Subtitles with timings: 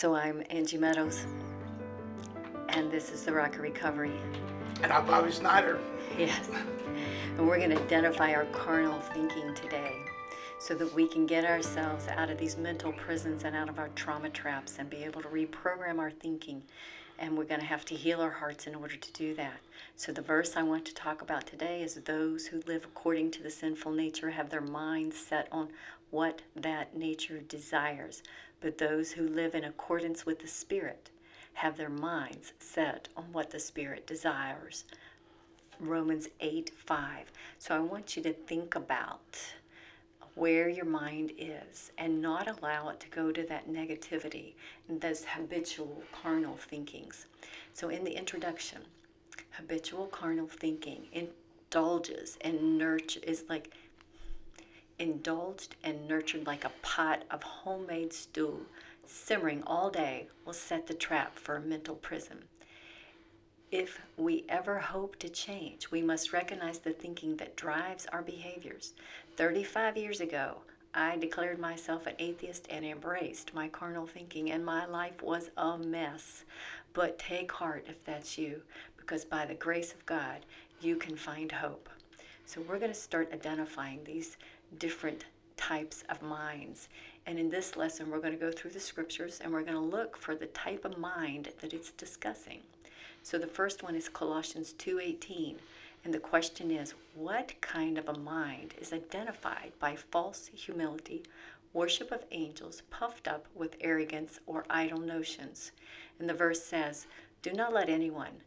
[0.00, 1.26] So I'm Angie Meadows,
[2.70, 4.14] and this is the Rock of Recovery.
[4.82, 5.78] And I'm Bobby Snyder.
[6.16, 6.48] Yes.
[7.36, 9.94] And we're going to identify our carnal thinking today
[10.58, 13.88] so that we can get ourselves out of these mental prisons and out of our
[13.88, 16.62] trauma traps and be able to reprogram our thinking.
[17.18, 19.60] And we're going to have to heal our hearts in order to do that.
[19.96, 23.42] So, the verse I want to talk about today is those who live according to
[23.42, 25.68] the sinful nature have their minds set on
[26.10, 28.22] what that nature desires.
[28.60, 31.10] But those who live in accordance with the Spirit
[31.54, 34.84] have their minds set on what the Spirit desires.
[35.78, 37.32] Romans 8 5.
[37.58, 39.38] So I want you to think about
[40.34, 44.52] where your mind is and not allow it to go to that negativity
[44.88, 47.26] and those habitual carnal thinkings.
[47.72, 48.82] So in the introduction,
[49.52, 53.74] habitual carnal thinking indulges and nurture is like
[55.00, 58.66] indulged and nurtured like a pot of homemade stew
[59.10, 62.44] simmering all day will set the trap for a mental prison.
[63.70, 68.94] If we ever hope to change, we must recognize the thinking that drives our behaviors.
[69.36, 70.58] 35 years ago,
[70.92, 75.78] I declared myself an atheist and embraced my carnal thinking, and my life was a
[75.78, 76.44] mess.
[76.92, 78.62] But take heart if that's you,
[78.96, 80.46] because by the grace of God,
[80.80, 81.88] you can find hope.
[82.44, 84.36] So, we're going to start identifying these
[84.78, 85.24] different
[85.56, 86.88] types of minds.
[87.26, 89.96] And in this lesson, we're going to go through the scriptures and we're going to
[89.96, 92.60] look for the type of mind that it's discussing.
[93.22, 95.58] So the first one is Colossians 2:18,
[96.04, 101.22] and the question is, what kind of a mind is identified by false humility,
[101.74, 105.72] worship of angels, puffed up with arrogance or idle notions?
[106.18, 107.06] And the verse says,
[107.42, 108.40] "Do not let anyone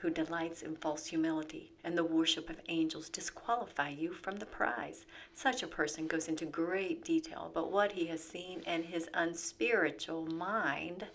[0.00, 5.04] who delights in false humility and the worship of angels disqualify you from the prize.
[5.34, 10.26] Such a person goes into great detail about what he has seen, and his unspiritual
[10.26, 11.06] mind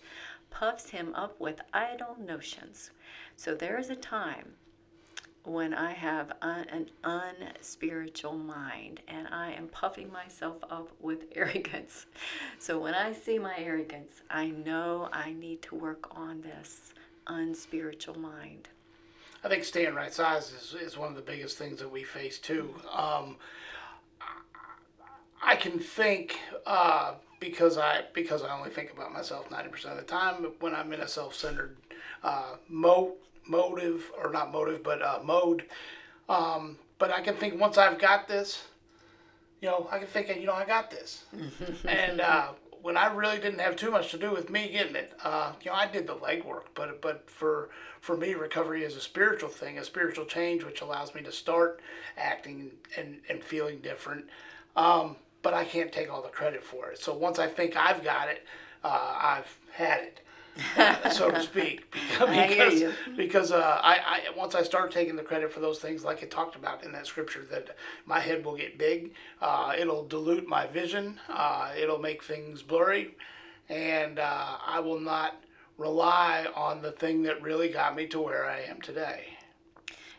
[0.50, 2.90] puffs him up with idle notions.
[3.36, 4.52] So there is a time
[5.42, 12.06] when I have un- an unspiritual mind and I am puffing myself up with arrogance.
[12.58, 16.94] So when I see my arrogance, I know I need to work on this
[17.26, 18.68] unspiritual mind.
[19.44, 22.38] I think staying right size is, is one of the biggest things that we face
[22.38, 22.74] too.
[22.92, 23.36] Um,
[25.42, 30.04] I can think uh, because I because I only think about myself ninety percent of
[30.04, 30.46] the time.
[30.60, 31.76] When I'm in a self-centered
[32.22, 33.14] uh, mo-
[33.46, 35.64] motive or not motive, but uh, mode.
[36.28, 38.64] Um, but I can think once I've got this,
[39.60, 41.24] you know, I can think, you know, I got this,
[41.86, 42.48] and uh,
[42.86, 45.12] when I really didn't have too much to do with me getting it.
[45.24, 47.68] Uh, you know, I did the legwork, but but for
[48.00, 51.80] for me, recovery is a spiritual thing, a spiritual change, which allows me to start
[52.16, 54.26] acting and and feeling different.
[54.76, 56.98] Um, but I can't take all the credit for it.
[57.00, 58.46] So once I think I've got it,
[58.84, 60.20] uh, I've had it
[61.10, 62.84] so to speak, because
[63.16, 66.30] because uh, I, I once I start taking the credit for those things, like it
[66.30, 69.12] talked about in that scripture, that my head will get big.
[69.40, 71.18] Uh, it'll dilute my vision.
[71.28, 73.14] Uh, it'll make things blurry,
[73.68, 75.42] and uh, I will not
[75.78, 79.24] rely on the thing that really got me to where I am today.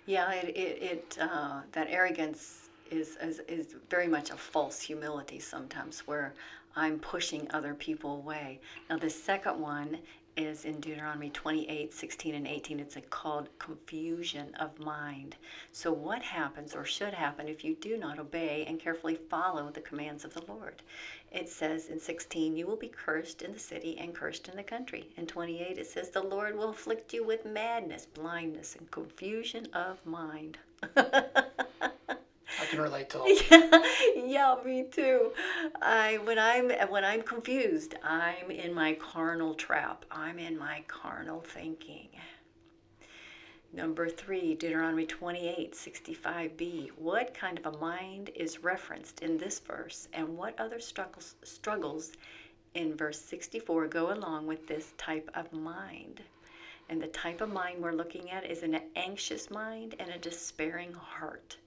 [0.06, 5.40] Yeah, it it, it uh, that arrogance is, is is very much a false humility
[5.40, 6.34] sometimes, where
[6.76, 8.60] I'm pushing other people away.
[8.90, 9.98] Now, the second one
[10.38, 12.80] is in Deuteronomy 28 16 and 18.
[12.80, 15.36] It's called confusion of mind.
[15.72, 19.82] So, what happens or should happen if you do not obey and carefully follow the
[19.82, 20.84] commands of the Lord?
[21.32, 24.64] It says in 16, You will be cursed in the city and cursed in the
[24.64, 25.10] country.
[25.18, 30.06] In 28, it says, The Lord will afflict you with madness, blindness, and confusion of
[30.06, 30.60] mind.
[32.62, 33.28] I can relate to all.
[33.30, 33.84] Yeah,
[34.16, 35.32] yeah, me too.
[35.82, 40.06] I when I'm when I'm confused, I'm in my carnal trap.
[40.12, 42.10] I'm in my carnal thinking.
[43.74, 46.90] Number three, Deuteronomy 28, 65b.
[46.98, 52.14] What kind of a mind is referenced in this verse, and what other struggles, struggles
[52.74, 56.22] in verse 64 go along with this type of mind?
[56.90, 60.94] And the type of mind we're looking at is an anxious mind and a despairing
[60.94, 61.58] heart.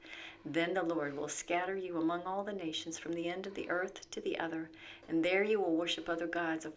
[0.44, 3.68] Then the Lord will scatter you among all the nations from the end of the
[3.68, 4.70] earth to the other,
[5.08, 6.72] and there you will worship other gods of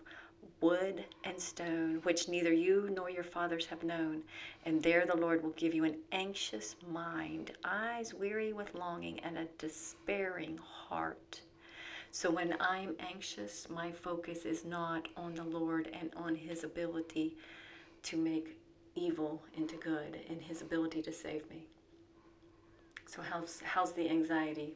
[0.60, 4.24] wood and stone, which neither you nor your fathers have known.
[4.66, 9.38] And there the Lord will give you an anxious mind, eyes weary with longing, and
[9.38, 11.42] a despairing heart.
[12.12, 17.36] So when I'm anxious, my focus is not on the Lord and on His ability
[18.04, 18.58] to make
[18.96, 21.66] evil into good and His ability to save me.
[23.16, 24.74] So how's how's the anxiety?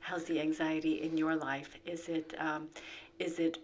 [0.00, 1.76] How's the anxiety in your life?
[1.84, 2.68] Is it um,
[3.18, 3.58] is it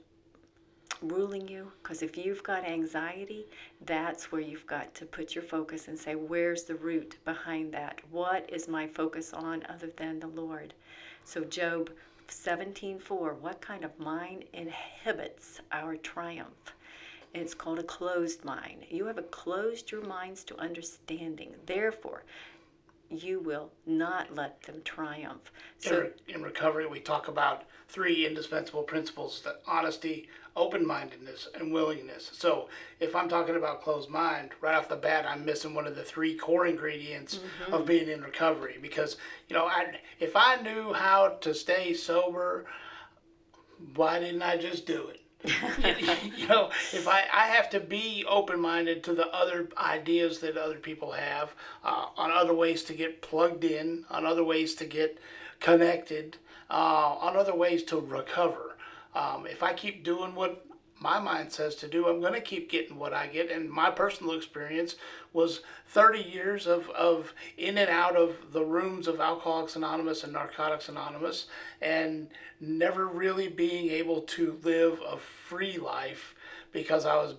[1.01, 1.73] ruling you?
[1.83, 3.47] Because if you've got anxiety
[3.87, 8.01] that's where you've got to put your focus and say where's the root behind that?
[8.11, 10.75] What is my focus on other than the lord?
[11.25, 11.89] So Job
[12.29, 16.75] 17:4 what kind of mind inhibits our triumph?
[17.33, 18.85] It's called a closed mind.
[18.91, 21.55] You have closed your minds to understanding.
[21.65, 22.25] Therefore
[23.11, 25.51] you will not let them triumph
[25.85, 32.31] in, re- in recovery, we talk about three indispensable principles: that honesty, open-mindedness, and willingness.
[32.35, 32.69] So,
[33.01, 36.03] if I'm talking about closed mind, right off the bat, I'm missing one of the
[36.03, 37.75] three core ingredients mm-hmm.
[37.75, 38.79] of being in recovery.
[38.81, 39.17] Because
[39.49, 42.67] you know, I, if I knew how to stay sober,
[43.95, 45.21] why didn't I just do it?
[46.37, 50.57] you know, if I, I have to be open minded to the other ideas that
[50.57, 51.55] other people have,
[51.85, 55.19] uh, on other ways to get plugged in, on other ways to get
[55.59, 56.37] connected,
[56.71, 56.75] uh,
[57.21, 58.77] on other ways to recover.
[59.15, 60.65] Um, if I keep doing what
[61.01, 63.51] my mind says to do, I'm going to keep getting what I get.
[63.51, 64.97] And my personal experience
[65.33, 70.35] was 30 years of, of in and out of the rooms of Alcoholics Anonymous and
[70.35, 71.47] Narcotics Anonymous
[71.81, 72.29] and
[72.61, 76.35] never really being able to live a free life
[76.71, 77.35] because I was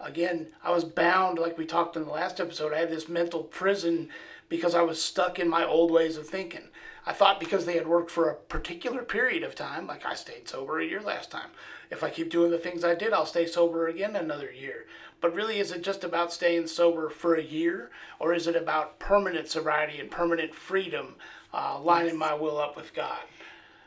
[0.00, 2.72] again, I was bound, like we talked in the last episode.
[2.72, 4.10] I had this mental prison
[4.48, 6.68] because I was stuck in my old ways of thinking.
[7.06, 10.48] I thought because they had worked for a particular period of time, like I stayed
[10.48, 11.50] sober a year last time.
[11.90, 14.86] If I keep doing the things I did, I'll stay sober again another year.
[15.20, 18.98] But really, is it just about staying sober for a year, or is it about
[18.98, 21.16] permanent sobriety and permanent freedom,
[21.52, 23.22] uh, lining my will up with God?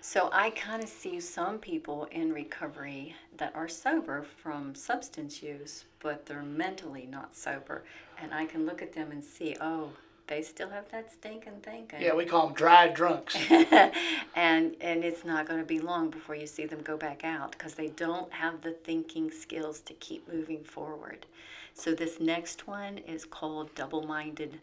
[0.04, 5.86] So I kind of see some people in recovery that are sober from substance use,
[6.00, 7.84] but they're mentally not sober.
[8.20, 9.92] And I can look at them and see, oh,
[10.32, 12.02] they still have that stinking thinking.
[12.02, 13.36] Yeah, we call them dry drunks.
[13.50, 17.52] and and it's not going to be long before you see them go back out
[17.52, 21.26] because they don't have the thinking skills to keep moving forward.
[21.74, 24.62] So this next one is called double-minded.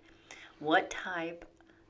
[0.59, 1.45] What type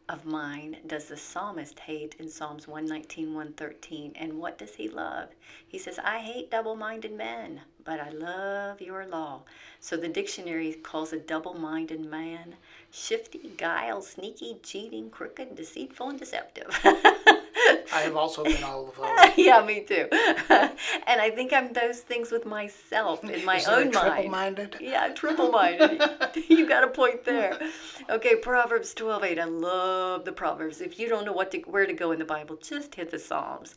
[0.08, 4.12] of mind does the psalmist hate in Psalms 119, 113?
[4.16, 5.28] And what does he love?
[5.69, 9.40] He says, I hate double minded men, but I love your law.
[9.81, 12.56] So the dictionary calls a double minded man
[12.90, 16.67] shifty, guile, sneaky, cheating, crooked, deceitful, and deceptive.
[16.85, 19.37] I have also been all of those.
[19.38, 20.06] yeah, me too.
[20.12, 23.94] and I think I'm those things with myself in my Is there a own mind.
[23.94, 24.76] triple-minded?
[24.81, 26.02] Yeah, triple minded.
[26.49, 27.58] you got a point there.
[28.11, 29.38] Okay, Proverbs 12 8.
[29.38, 30.82] I love the Proverbs.
[30.82, 33.19] If you don't know what to, where to go in the Bible, just hit the
[33.19, 33.75] Psalms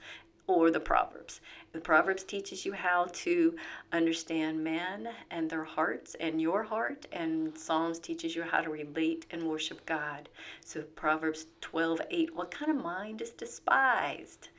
[0.52, 1.42] or the Proverbs.
[1.72, 3.56] The Proverbs teaches you how to
[3.92, 9.26] understand man and their hearts and your heart, and Psalms teaches you how to relate
[9.32, 10.30] and worship God.
[10.64, 12.36] So Proverbs 12 8.
[12.36, 14.50] What kind of mind is despised?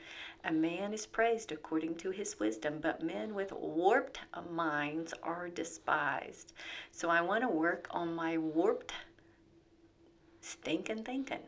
[0.45, 4.19] A man is praised according to his wisdom, but men with warped
[4.51, 6.53] minds are despised.
[6.91, 8.93] So I want to work on my warped
[10.41, 11.45] stinking thinking.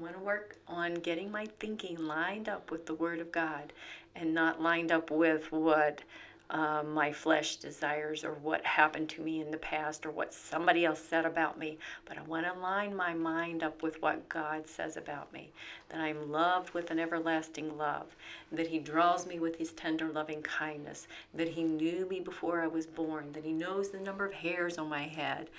[0.00, 3.74] Want to work on getting my thinking lined up with the Word of God
[4.16, 6.00] and not lined up with what
[6.48, 10.86] uh, my flesh desires or what happened to me in the past or what somebody
[10.86, 11.76] else said about me.
[12.06, 15.52] But I want to line my mind up with what God says about me
[15.90, 18.16] that I'm loved with an everlasting love,
[18.50, 22.68] that He draws me with His tender loving kindness, that He knew me before I
[22.68, 25.50] was born, that He knows the number of hairs on my head.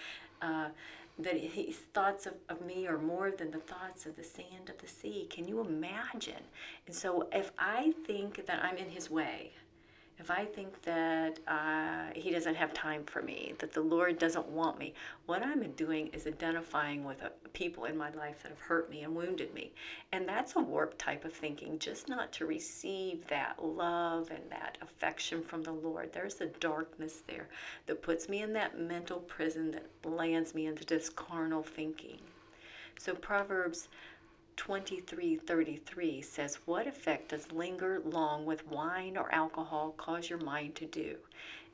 [0.42, 0.70] Uh,
[1.24, 4.78] that his thoughts of, of me are more than the thoughts of the sand of
[4.78, 5.28] the sea.
[5.30, 6.44] Can you imagine?
[6.88, 9.52] And so, if I think that I'm in his way,
[10.22, 14.48] if I think that uh, he doesn't have time for me, that the Lord doesn't
[14.48, 14.94] want me,
[15.26, 19.02] what I'm doing is identifying with uh, people in my life that have hurt me
[19.02, 19.74] and wounded me.
[20.12, 24.78] And that's a warped type of thinking, just not to receive that love and that
[24.84, 26.14] affection from the Lord.
[26.14, 27.50] There's a darkness there
[27.88, 32.20] that puts me in that mental prison that lands me into this carnal thinking.
[33.00, 33.88] So, Proverbs
[34.62, 40.86] 23:33 says, "What effect does linger long with wine or alcohol cause your mind to
[40.86, 41.18] do?"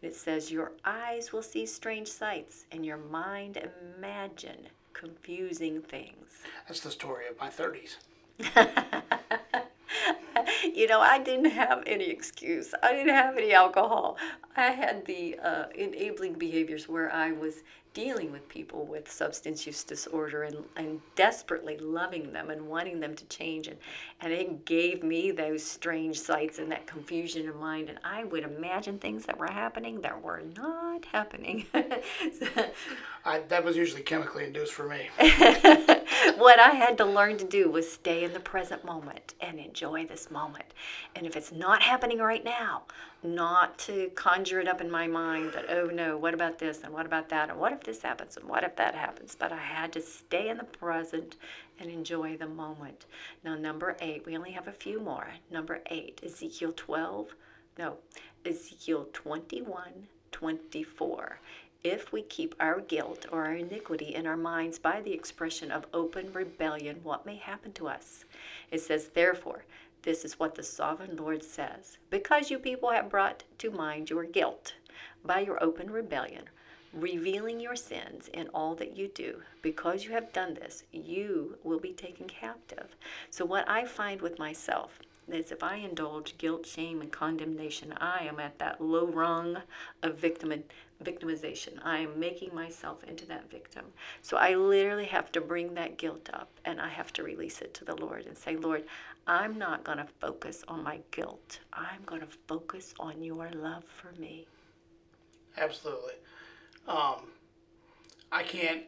[0.01, 6.41] And it says, "Your eyes will see strange sights, and your mind imagine confusing things."
[6.65, 7.97] That's the story of my 30s.
[10.75, 12.73] you know, I didn't have any excuse.
[12.83, 14.17] I didn't have any alcohol.
[14.55, 19.83] I had the uh, enabling behaviors where I was dealing with people with substance use
[19.83, 23.67] disorder and, and desperately loving them and wanting them to change.
[23.67, 23.77] And,
[24.21, 27.89] and it gave me those strange sights and that confusion of mind.
[27.89, 31.65] And I would imagine things that were happening that were not happening.
[33.25, 35.09] I, that was usually chemically induced for me.
[36.37, 40.05] what I had to learn to do was stay in the present moment and enjoy
[40.05, 40.73] this moment.
[41.15, 42.83] And if it's not happening right now,
[43.23, 46.93] not to conjure it up in my mind that, oh no, what about this and
[46.93, 49.35] what about that and what if this happens and what if that happens.
[49.37, 51.35] But I had to stay in the present
[51.79, 53.05] and enjoy the moment.
[53.43, 55.27] Now, number eight, we only have a few more.
[55.51, 57.35] Number eight, Ezekiel 12,
[57.77, 57.97] no,
[58.45, 61.39] Ezekiel 21, 24
[61.87, 65.87] if we keep our guilt or our iniquity in our minds by the expression of
[65.93, 68.25] open rebellion, what may happen to us?
[68.71, 69.63] It says, Therefore,
[70.01, 74.25] this is what the sovereign Lord says Because you people have brought to mind your
[74.25, 74.73] guilt
[75.23, 76.43] by your open rebellion,
[76.93, 81.79] revealing your sins in all that you do, because you have done this, you will
[81.79, 82.95] be taken captive.
[83.29, 88.25] So, what I find with myself is if I indulge guilt, shame, and condemnation, I
[88.25, 89.57] am at that low rung
[90.03, 90.51] of victim
[91.03, 91.73] victimization.
[91.83, 93.85] I am making myself into that victim.
[94.21, 97.73] So I literally have to bring that guilt up and I have to release it
[97.75, 98.83] to the Lord and say, Lord,
[99.27, 101.59] I'm not going to focus on my guilt.
[101.73, 104.47] I'm going to focus on your love for me.
[105.57, 106.13] Absolutely.
[106.87, 107.31] Um,
[108.31, 108.83] I can't.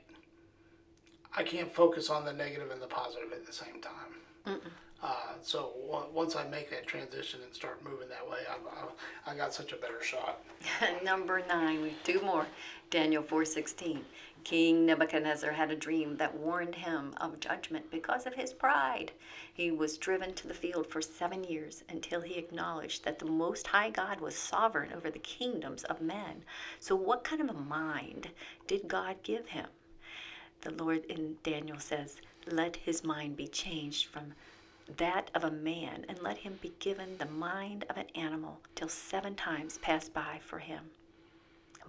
[1.35, 4.55] I can't focus on the negative and the positive at the same time.
[5.01, 5.73] Uh, so
[6.13, 9.71] once I make that transition and start moving that way, I, I, I got such
[9.71, 10.41] a better shot.
[11.03, 12.45] Number nine, we two more.
[12.89, 14.05] Daniel four sixteen.
[14.43, 19.11] King Nebuchadnezzar had a dream that warned him of judgment because of his pride.
[19.53, 23.67] He was driven to the field for seven years until he acknowledged that the Most
[23.67, 26.43] High God was sovereign over the kingdoms of men.
[26.79, 28.29] So, what kind of a mind
[28.65, 29.67] did God give him?
[30.61, 34.33] The Lord in Daniel says, Let his mind be changed from
[34.97, 38.89] that of a man, and let him be given the mind of an animal till
[38.89, 40.85] seven times pass by for him.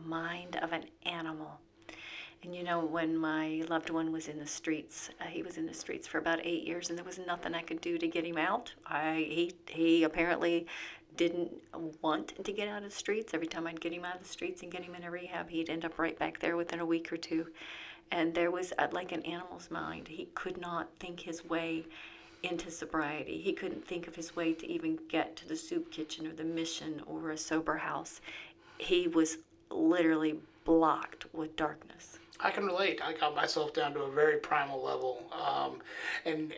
[0.05, 1.61] Mind of an animal.
[2.43, 5.67] And you know, when my loved one was in the streets, uh, he was in
[5.67, 8.25] the streets for about eight years, and there was nothing I could do to get
[8.25, 8.73] him out.
[8.87, 10.67] I he he apparently
[11.17, 11.53] didn't
[12.01, 13.35] want to get out of the streets.
[13.35, 15.51] Every time I'd get him out of the streets and get him in a rehab,
[15.51, 17.47] he'd end up right back there within a week or two.
[18.11, 20.09] And there was uh, like an animal's mind.
[20.09, 21.85] He could not think his way
[22.43, 23.39] into sobriety.
[23.39, 26.45] He couldn't think of his way to even get to the soup kitchen or the
[26.45, 28.21] mission or a sober house.
[28.79, 29.39] He was
[29.71, 32.19] literally blocked with darkness.
[32.43, 33.01] I can relate.
[33.05, 35.23] I got myself down to a very primal level.
[35.33, 35.79] Um,
[36.25, 36.55] and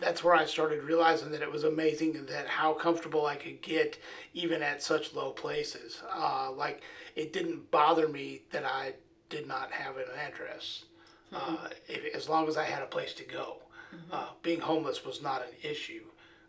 [0.00, 3.98] that's where I started realizing that it was amazing that how comfortable I could get
[4.34, 6.02] even at such low places.
[6.10, 6.82] Uh, like
[7.16, 8.94] it didn't bother me that I
[9.28, 10.84] did not have an address,
[11.32, 11.54] mm-hmm.
[11.54, 13.58] uh, if, as long as I had a place to go.
[13.94, 14.12] Mm-hmm.
[14.12, 16.04] Uh, being homeless was not an issue.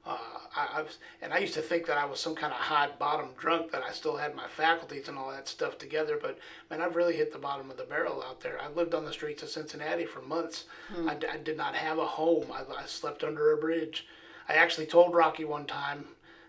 [0.05, 0.17] Uh,
[0.55, 2.89] I, I, was, and I used to think that I was some kind of high
[2.98, 6.17] bottom drunk that I still had my faculties and all that stuff together.
[6.19, 8.60] But man, I've really hit the bottom of the barrel out there.
[8.62, 10.65] I lived on the streets of Cincinnati for months.
[10.88, 11.10] Hmm.
[11.10, 12.46] I, I, did not have a home.
[12.51, 14.08] I, I slept under a bridge.
[14.48, 16.05] I actually told Rocky one time.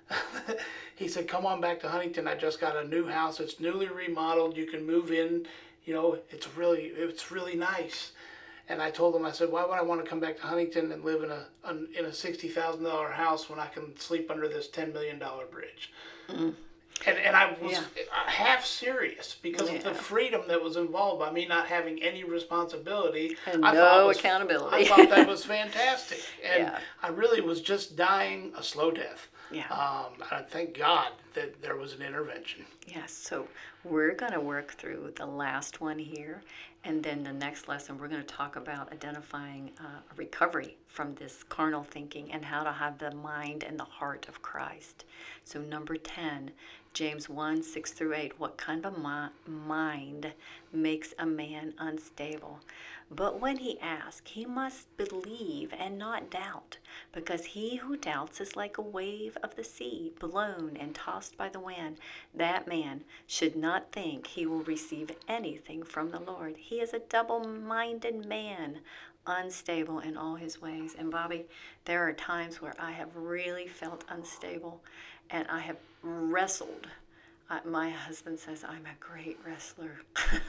[0.96, 2.26] he said, "Come on back to Huntington.
[2.26, 3.40] I just got a new house.
[3.40, 4.56] It's newly remodeled.
[4.56, 5.46] You can move in.
[5.84, 8.12] You know, it's really it's really nice."
[8.70, 10.92] And I told them, I said, why would I want to come back to Huntington
[10.92, 14.48] and live in a, in a sixty thousand dollar house when I can sleep under
[14.48, 15.92] this ten million dollar bridge?
[16.28, 16.50] Mm-hmm.
[17.06, 17.82] And, and I was yeah.
[18.26, 19.78] half serious because yeah.
[19.78, 24.06] of the freedom that was involved by me not having any responsibility and I no
[24.08, 24.76] was, accountability.
[24.76, 26.78] I thought that was fantastic, and yeah.
[27.02, 29.28] I really was just dying a slow death.
[29.50, 29.68] Yeah.
[29.68, 32.64] Um, and thank God that there was an intervention.
[32.86, 33.12] Yes.
[33.12, 33.48] So
[33.84, 36.42] we're going to work through the last one here,
[36.84, 41.42] and then the next lesson, we're going to talk about identifying uh, recovery from this
[41.42, 45.04] carnal thinking and how to have the mind and the heart of Christ.
[45.44, 46.52] So, number 10,
[46.92, 48.38] James 1 6 through 8.
[48.38, 50.32] What kind of a mind
[50.72, 52.60] makes a man unstable?
[53.12, 56.78] But when he asks, he must believe and not doubt,
[57.12, 61.48] because he who doubts is like a wave of the sea, blown and tossed by
[61.48, 61.98] the wind.
[62.32, 66.56] That man should not think he will receive anything from the Lord.
[66.56, 68.78] He is a double minded man,
[69.26, 70.94] unstable in all his ways.
[70.96, 71.46] And Bobby,
[71.86, 74.82] there are times where I have really felt unstable
[75.30, 76.86] and I have wrestled
[77.64, 80.00] my husband says I'm a great wrestler.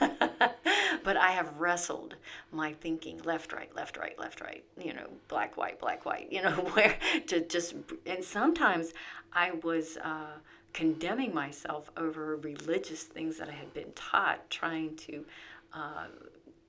[1.04, 2.16] but I have wrestled
[2.52, 6.42] my thinking left, right, left, right, left, right, you know, black, white, black, white, you
[6.42, 7.74] know, where to just,
[8.06, 8.92] and sometimes
[9.32, 10.38] I was uh,
[10.72, 15.24] condemning myself over religious things that I had been taught, trying to.
[15.72, 16.06] Uh,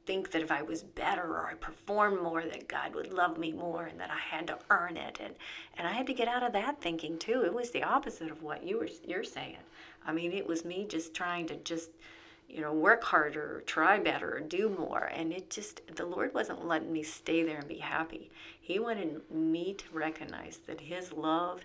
[0.06, 3.52] think that if I was better or I performed more, that God would love me
[3.52, 5.20] more and that I had to earn it.
[5.22, 5.34] And,
[5.78, 7.44] and I had to get out of that thinking too.
[7.46, 9.58] It was the opposite of what you were you're saying.
[10.06, 11.92] I mean, it was me just trying to just,
[12.50, 15.10] you know, work harder, try better, do more.
[15.14, 18.30] And it just, the Lord wasn't letting me stay there and be happy.
[18.60, 21.62] He wanted me to recognize that His love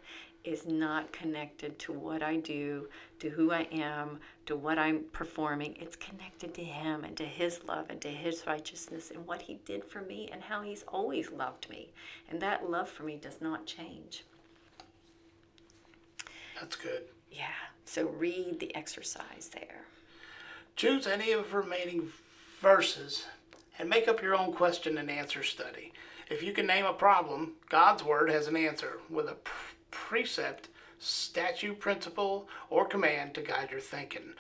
[0.49, 2.89] is not connected to what I do,
[3.21, 5.77] to who I am, to what I'm performing.
[5.79, 9.61] It's connected to Him and to His love and to His righteousness and what He
[9.65, 11.93] did for me and how He's always loved me.
[12.31, 14.25] And that love for me does not change.
[16.59, 17.03] That's good.
[17.31, 17.47] Yeah.
[17.85, 19.83] So read the exercise there.
[20.77, 22.09] Choose any of the remaining
[22.61, 23.27] verses
[23.79, 25.93] and make up your own question and answer study.
[26.31, 29.37] If you can name a problem, God's Word has an answer with a
[29.91, 30.69] precept,
[30.99, 34.35] statute, principle, or command to guide your thinking.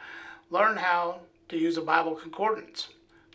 [0.50, 2.88] Learn how to use a Bible concordance.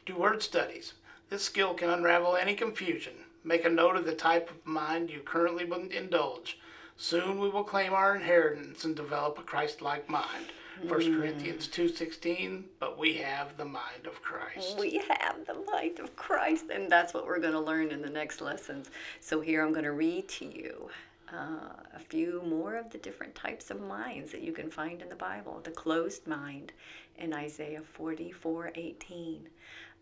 [0.06, 0.94] Do word studies.
[1.30, 3.14] This skill can unravel any confusion.
[3.44, 6.60] Make a note of the type of mind you currently indulge.
[6.98, 10.52] Soon we will claim our inheritance and develop a Christ-like mind.
[10.82, 11.18] 1 mm.
[11.18, 14.78] Corinthians 2:16, but we have the mind of Christ.
[14.78, 18.10] We have the mind of Christ, and that's what we're going to learn in the
[18.10, 18.90] next lessons.
[19.20, 20.90] So here I'm going to read to you
[21.34, 25.10] uh, a few more of the different types of minds that you can find in
[25.10, 25.60] the Bible.
[25.64, 26.74] The closed mind
[27.18, 29.48] in Isaiah 44:18,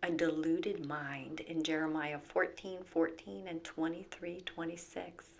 [0.03, 5.39] a deluded mind in Jeremiah 14:14 14 and 23:26,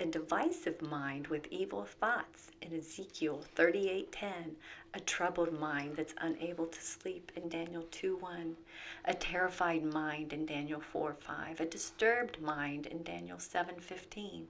[0.00, 4.56] a divisive mind with evil thoughts in Ezekiel 38:10,
[4.94, 8.56] a troubled mind that's unable to sleep in Daniel 2 1,
[9.04, 14.48] a terrified mind in Daniel 4 5, a disturbed mind in Daniel 7:15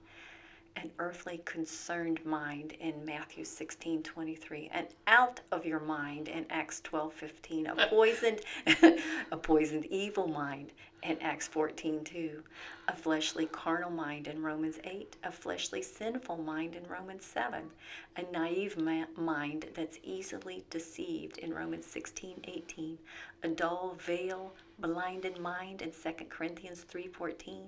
[0.75, 6.81] an earthly concerned mind in Matthew 16 23, and out of your mind in Acts
[6.81, 8.41] 12 15, a poisoned,
[9.31, 10.71] a poisoned evil mind
[11.03, 12.43] in Acts 14 2,
[12.87, 17.69] a fleshly carnal mind in Romans 8, a fleshly sinful mind in Romans 7,
[18.17, 22.97] a naive ma- mind that's easily deceived in Romans 16 18,
[23.43, 27.63] a dull, veil, blinded mind in 2 Corinthians 3 14,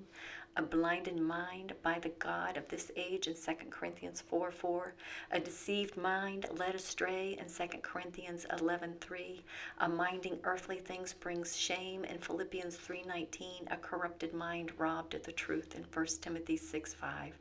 [0.58, 4.94] a blinded mind by the God of this age in 2 Corinthians 4 4,
[5.32, 9.44] a deceived mind led astray in 2 Corinthians 11 3,
[9.80, 15.22] a minding earthly things brings shame in Philippians 3 19, a corrupted mind robbed of
[15.22, 17.38] the truth in 1 Timothy 6 5,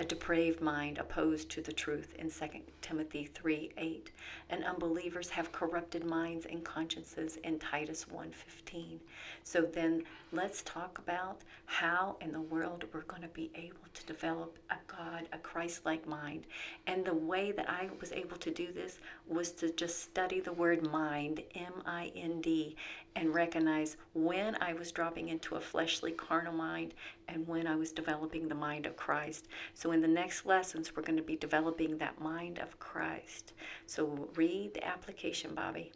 [0.00, 2.46] a depraved mind opposed to the truth in 2
[2.82, 4.10] Timothy 3 8,
[4.48, 8.98] and unbelievers have corrupted minds and consciences in Titus 1 15.
[9.44, 14.06] So then let's talk about how in the world we're going to be able to
[14.06, 16.46] develop a God, a Christ like mind.
[16.88, 20.52] And the way that I was able to do this was to just study the
[20.52, 22.74] word mind, M I N D,
[23.16, 26.94] and recognize when I was dropping into a fleshly carnal mind
[27.28, 29.48] and when I was developing the mind of Christ.
[29.74, 33.52] So in the next lessons, we're going to be developing that mind of Christ.
[33.86, 35.92] So read the application, Bobby.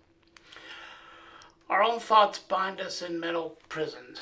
[1.70, 4.20] Our own thoughts bind us in mental prisons.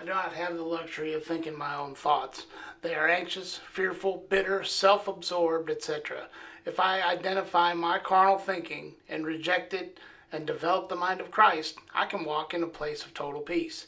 [0.00, 2.46] I do not have the luxury of thinking my own thoughts.
[2.82, 6.28] They are anxious, fearful, bitter, self absorbed, etc.
[6.64, 9.98] If I identify my carnal thinking and reject it
[10.32, 13.86] and develop the mind of Christ, I can walk in a place of total peace.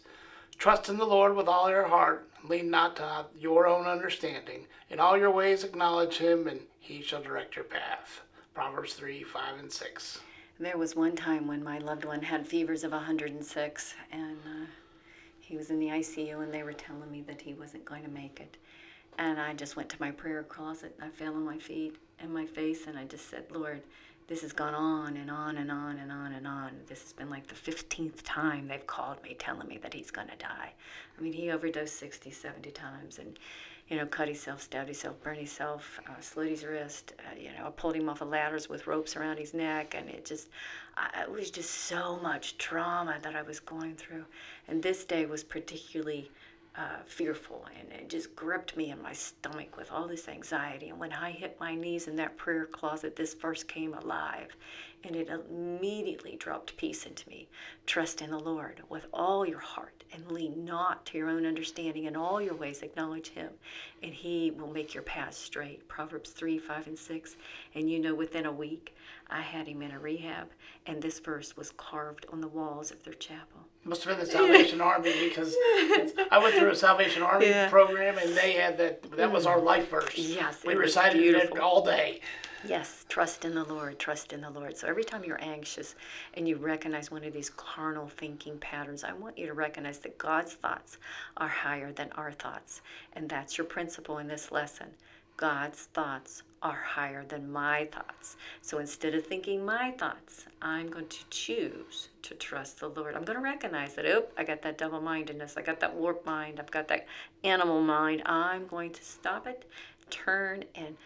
[0.58, 4.66] Trust in the Lord with all your heart, lean not to your own understanding.
[4.88, 8.20] In all your ways acknowledge him, and he shall direct your path.
[8.54, 10.20] Proverbs 3 5 and 6.
[10.58, 14.66] There was one time when my loved one had fevers of 106, and uh,
[15.50, 18.08] he was in the ICU and they were telling me that he wasn't going to
[18.08, 18.56] make it.
[19.18, 20.96] And I just went to my prayer closet.
[21.02, 23.82] I fell on my feet and my face and I just said, Lord,
[24.30, 26.70] this has gone on and on and on and on and on.
[26.86, 30.28] This has been like the 15th time they've called me telling me that he's going
[30.28, 30.70] to die.
[31.18, 33.40] I mean, he overdosed 60, 70 times and,
[33.88, 37.12] you know, cut himself, stabbed himself, burned himself, uh, slit his wrist.
[37.18, 39.96] Uh, you know, pulled him off of ladders with ropes around his neck.
[39.98, 40.46] And it just,
[40.96, 44.26] I, it was just so much trauma that I was going through.
[44.68, 46.30] And this day was particularly
[46.76, 50.88] uh, fearful and it just gripped me in my stomach with all this anxiety.
[50.88, 54.56] And when I hit my knees in that prayer closet, this verse came alive
[55.04, 57.48] and it immediately dropped peace into me.
[57.86, 62.04] Trust in the Lord with all your heart and lean not to your own understanding.
[62.04, 63.50] In all your ways, acknowledge Him,
[64.02, 65.88] and He will make your path straight.
[65.88, 67.36] Proverbs 3 5 and 6.
[67.74, 68.94] And you know, within a week,
[69.28, 70.48] I had him in a rehab,
[70.86, 73.69] and this verse was carved on the walls of their chapel.
[73.84, 75.56] Must have been the Salvation Army because
[76.30, 77.70] I went through a Salvation Army yeah.
[77.70, 79.02] program and they had that.
[79.16, 79.64] That was our mm.
[79.64, 80.16] life verse.
[80.16, 82.20] Yes, we recited it all day.
[82.66, 84.76] Yes, trust in the Lord, trust in the Lord.
[84.76, 85.94] So every time you're anxious
[86.34, 90.18] and you recognize one of these carnal thinking patterns, I want you to recognize that
[90.18, 90.98] God's thoughts
[91.38, 92.82] are higher than our thoughts.
[93.14, 94.88] And that's your principle in this lesson.
[95.38, 98.36] God's thoughts are higher than my thoughts.
[98.60, 103.14] So instead of thinking my thoughts, I'm going to choose to trust the Lord.
[103.14, 105.56] I'm going to recognize that, oh, I got that double mindedness.
[105.56, 106.60] I got that warped mind.
[106.60, 107.06] I've got that
[107.44, 108.22] animal mind.
[108.26, 109.64] I'm going to stop it,
[110.10, 110.96] turn, and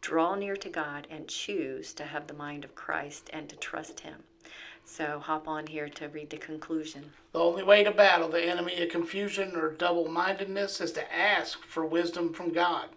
[0.00, 4.00] draw near to God and choose to have the mind of Christ and to trust
[4.00, 4.16] Him.
[4.84, 7.04] So hop on here to read the conclusion.
[7.32, 11.64] The only way to battle the enemy of confusion or double mindedness is to ask
[11.64, 12.88] for wisdom from God.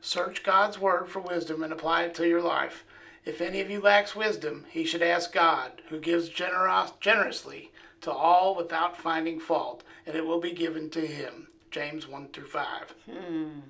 [0.00, 2.84] Search God's word for wisdom and apply it to your life.
[3.24, 8.10] If any of you lacks wisdom, he should ask God, who gives generos- generously to
[8.10, 11.48] all without finding fault, and it will be given to him.
[11.70, 12.94] James 1 through 5.
[13.10, 13.60] Hmm.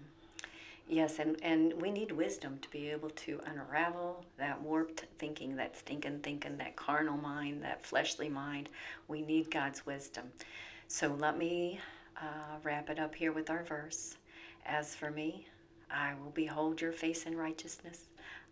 [0.88, 5.77] Yes, and, and we need wisdom to be able to unravel that warped thinking, that
[5.77, 8.69] stinking thinking, that carnal mind, that fleshly mind.
[9.07, 10.25] We need God's wisdom.
[10.88, 11.81] So let me
[12.16, 14.16] uh, wrap it up here with our verse.
[14.66, 15.47] As for me,
[15.92, 18.07] I will behold your face in righteousness.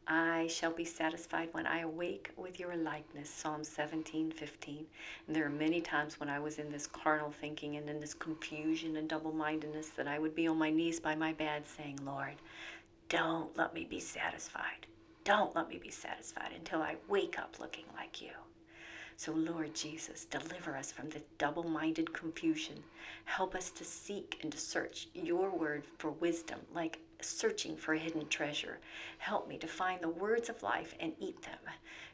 [0.07, 3.29] I shall be satisfied when I awake with your likeness.
[3.29, 4.87] Psalm 17, 15.
[5.27, 8.15] And there are many times when I was in this carnal thinking and in this
[8.15, 12.01] confusion and double mindedness that I would be on my knees by my bed saying,
[12.05, 12.37] Lord,
[13.11, 14.87] don't let me be satisfied.
[15.25, 18.31] Don't let me be satisfied until I wake up looking like you.
[19.17, 22.77] So, Lord Jesus, deliver us from this double minded confusion.
[23.25, 27.99] Help us to seek and to search your word for wisdom, like searching for a
[27.99, 28.79] hidden treasure.
[29.19, 31.59] Help me to find the words of life and eat them.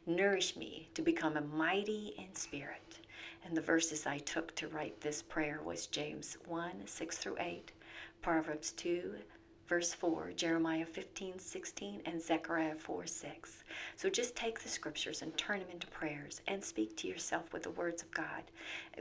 [0.07, 2.99] Nourish me to become a mighty in spirit.
[3.45, 7.73] And the verses I took to write this prayer was James 1 6 through 8,
[8.23, 9.15] Proverbs 2
[9.69, 13.65] verse 4, Jeremiah 15, 16, and Zechariah 4, 6.
[13.97, 17.63] So just take the scriptures and turn them into prayers and speak to yourself with
[17.63, 18.43] the words of God.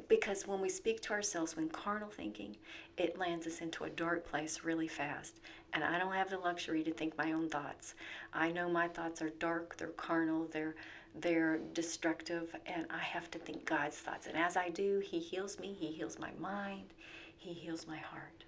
[0.07, 2.55] Because when we speak to ourselves when carnal thinking,
[2.97, 5.39] it lands us into a dark place really fast.
[5.73, 7.95] And I don't have the luxury to think my own thoughts.
[8.33, 10.75] I know my thoughts are dark, they're carnal, they're
[11.15, 14.25] they're destructive, and I have to think God's thoughts.
[14.25, 16.93] And as I do, He heals me, He heals my mind,
[17.37, 18.42] He heals my heart.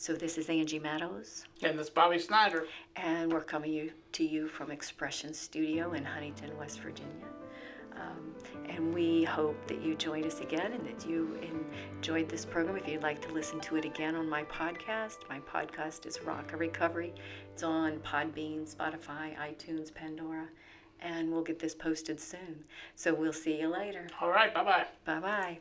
[0.00, 2.64] So this is Angie Meadows, And this is Bobby Snyder.
[2.96, 7.26] and we're coming you, to you from Expression Studio in Huntington, West Virginia.
[7.96, 8.34] Um,
[8.70, 11.38] and we hope that you join us again and that you
[11.98, 12.78] enjoyed this program.
[12.78, 16.54] If you'd like to listen to it again on my podcast, my podcast is Rock
[16.54, 17.12] a Recovery.
[17.52, 20.48] It's on Podbean, Spotify, iTunes, Pandora,
[21.00, 22.64] and we'll get this posted soon.
[22.96, 24.06] So we'll see you later.
[24.18, 24.86] All right, bye bye.
[25.04, 25.60] Bye bye.